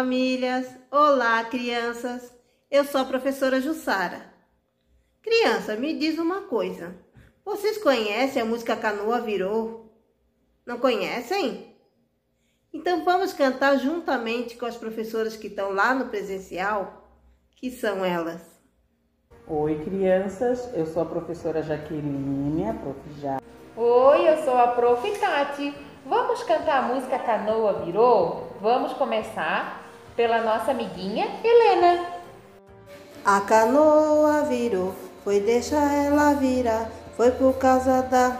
[0.00, 0.66] Olá, famílias!
[0.90, 2.34] Olá, crianças!
[2.70, 4.32] Eu sou a professora Jussara.
[5.20, 6.96] Criança, me diz uma coisa.
[7.44, 9.92] Vocês conhecem a música Canoa Virou?
[10.64, 11.76] Não conhecem?
[12.72, 17.06] Então vamos cantar juntamente com as professoras que estão lá no presencial,
[17.54, 18.40] que são elas.
[19.46, 20.70] Oi, crianças.
[20.72, 22.98] Eu sou a professora Jaqueline, a prof.
[23.20, 23.38] Já.
[23.76, 25.18] Oi, eu sou a prof.
[25.18, 25.74] Tati.
[26.06, 28.56] Vamos cantar a música Canoa Virou?
[28.62, 29.89] Vamos começar
[30.20, 32.04] pela nossa amiguinha Helena.
[33.24, 38.36] A canoa virou, foi deixar ela virar, foi por causa da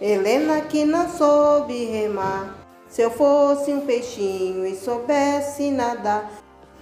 [0.00, 2.54] Helena que não soube remar.
[2.88, 6.30] Se eu fosse um peixinho e soubesse nadar,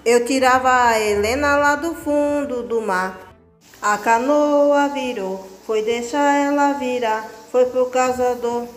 [0.04, 3.34] eu tirava a Helena lá do fundo do mar.
[3.80, 8.68] A canoa virou, foi deixar ela virar, foi por causa do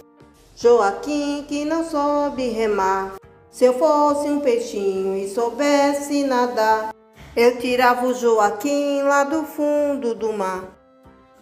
[0.56, 3.21] Joaquim que não soube remar.
[3.52, 6.96] Se eu fosse um peixinho e soubesse nadar,
[7.36, 10.64] eu tirava o Joaquim lá do fundo do mar.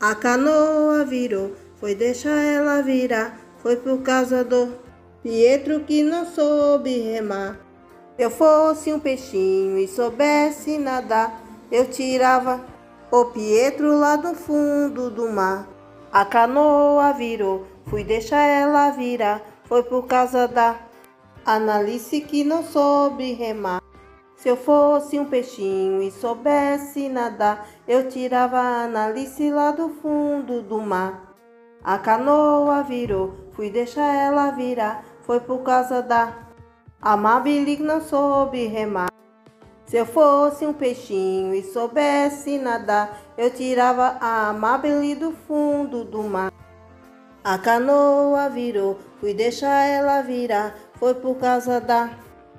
[0.02, 4.73] A canoa virou, foi deixar ela virar, foi por causa do
[5.21, 7.59] Pietro que não soube remar.
[8.15, 11.39] Se eu fosse um peixinho e soubesse nadar,
[11.71, 12.59] eu tirava
[13.11, 15.69] o Pietro lá do fundo do mar.
[16.11, 20.88] A canoa virou, fui deixar ela virar, foi por causa da
[21.45, 23.81] Analice que não soube remar.
[24.35, 30.61] Se eu fosse um peixinho e soubesse nadar, eu tirava a Analice lá do fundo
[30.61, 31.35] do mar.
[31.83, 36.33] A canoa virou, fui deixar ela virar, foi por causa da
[37.01, 39.09] Amabile que não soube remar.
[39.85, 46.21] Se eu fosse um peixinho e soubesse nadar, eu tirava a Amabile do fundo do
[46.21, 46.52] mar.
[47.43, 52.11] A canoa virou, fui deixar ela virar, foi por causa da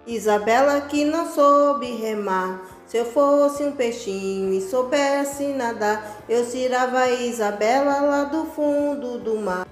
[0.06, 2.60] Isabela que não soube remar.
[2.86, 9.18] Se eu fosse um peixinho e soubesse nadar, eu tirava a Isabela lá do fundo
[9.18, 9.66] do mar.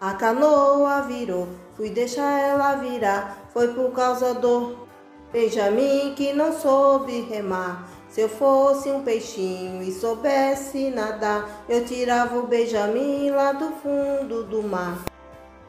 [0.00, 4.86] A canoa virou, fui deixar ela virar, foi por causa do
[5.32, 7.90] Benjamin que não soube remar.
[8.08, 14.44] Se eu fosse um peixinho e soubesse nadar, eu tirava o Benjamin lá do fundo
[14.44, 15.07] do mar.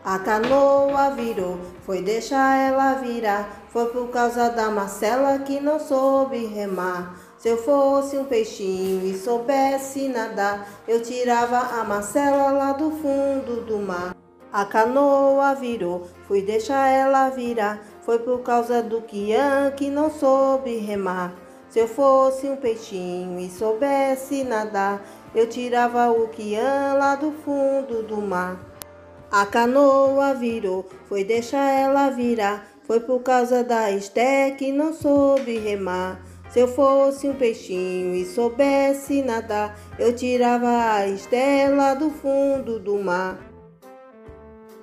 [0.09, 6.47] A canoa virou, foi deixar ela virar, foi por causa da Marcela que não soube
[6.47, 7.15] remar.
[7.37, 13.63] Se eu fosse um peixinho e soubesse nadar, eu tirava a Marcela lá do fundo
[13.67, 14.15] do mar.
[14.51, 20.75] A canoa virou, fui deixar ela virar, foi por causa do Kian que não soube
[20.77, 21.35] remar.
[21.69, 25.03] Se eu fosse um peixinho e soubesse nadar,
[25.35, 28.69] eu tirava o Kian lá do fundo do mar.
[29.31, 35.59] A canoa virou, foi deixar ela virar, foi por causa da Esté que não soube
[35.59, 36.19] remar.
[36.50, 42.95] Se eu fosse um peixinho e soubesse nadar, eu tirava a estela do fundo do
[42.97, 43.38] mar.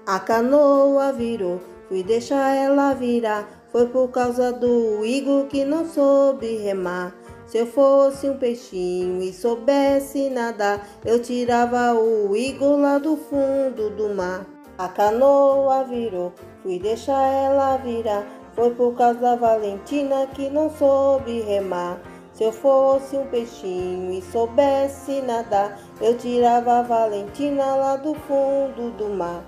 [0.06, 6.58] A canoa virou, fui deixar ela virar, foi por causa do Igor que não soube
[6.58, 7.12] remar.
[7.46, 13.90] Se eu fosse um peixinho e soubesse nadar, eu tirava o Igor lá do fundo
[13.90, 14.44] do mar.
[14.76, 21.40] A canoa virou, fui deixar ela virar, foi por causa da Valentina que não soube
[21.40, 22.00] remar.
[22.32, 28.90] Se eu fosse um peixinho e soubesse nadar, eu tirava a Valentina lá do fundo
[28.98, 29.42] do mar.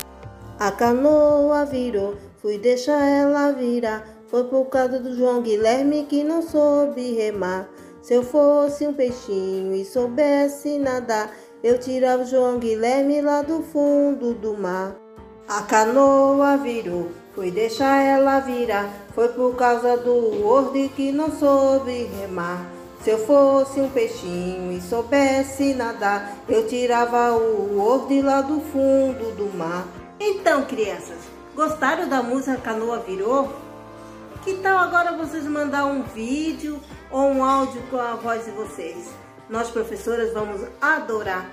[0.58, 4.04] A canoa virou, fui deixar ela virar.
[4.28, 7.69] Foi por causa do João Guilherme que não soube remar.
[8.08, 11.30] Se eu fosse um peixinho e soubesse nadar,
[11.62, 14.96] eu tirava o João Guilherme lá do fundo do mar.
[15.46, 18.88] A canoa virou, fui deixar ela virar.
[19.14, 22.64] Foi por causa do Word que não soube remar.
[23.05, 29.37] Se eu fosse um peixinho e soubesse nadar, eu tirava o Word lá do fundo
[29.37, 29.87] do mar.
[30.19, 31.19] Então, crianças,
[31.55, 33.52] gostaram da música Canoa Virou?
[34.43, 39.10] Que tal agora vocês mandar um vídeo ou um áudio com a voz de vocês?
[39.49, 41.46] Nós, professoras, vamos adorar.